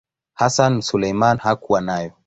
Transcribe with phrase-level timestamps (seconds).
[0.33, 2.11] Hassan Suleiman hakuwa nayo.